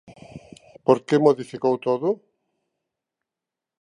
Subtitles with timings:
[0.85, 2.09] ¿Por que modificou todo?